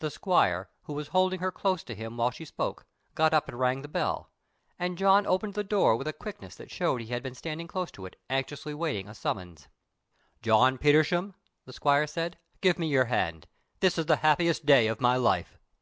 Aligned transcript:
The 0.00 0.10
squire, 0.10 0.68
who 0.82 0.92
was 0.92 1.08
holding 1.16 1.40
her 1.40 1.50
close 1.50 1.82
to 1.84 1.94
him 1.94 2.18
while 2.18 2.30
she 2.30 2.44
spoke, 2.44 2.84
got 3.14 3.32
up 3.32 3.48
and 3.48 3.58
rang 3.58 3.80
the 3.80 3.88
bell, 3.88 4.28
and 4.78 4.98
John 4.98 5.26
opened 5.26 5.54
the 5.54 5.64
door 5.64 5.96
with 5.96 6.06
a 6.06 6.12
quickness 6.12 6.54
that 6.56 6.70
showed 6.70 7.00
that 7.00 7.04
he 7.04 7.12
had 7.14 7.22
been 7.22 7.34
standing 7.34 7.66
close 7.66 7.90
to 7.92 8.04
it, 8.04 8.20
anxiously 8.28 8.74
waiting 8.74 9.08
a 9.08 9.14
summons. 9.14 9.68
"John 10.42 10.76
Petersham," 10.76 11.32
the 11.64 11.72
squire 11.72 12.06
said, 12.06 12.38
"give 12.60 12.78
me 12.78 12.88
your 12.88 13.06
hand; 13.06 13.46
this 13.78 13.96
is 13.96 14.04
the 14.04 14.16
happiest 14.16 14.66
day 14.66 14.88
of 14.88 15.00
my 15.00 15.16
life!" 15.16 15.56